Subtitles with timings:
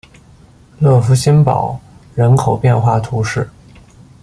[0.79, 1.79] 勒福新堡
[2.15, 3.47] 人口变化图示